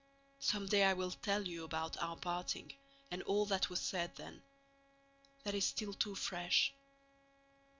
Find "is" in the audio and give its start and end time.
5.53-5.65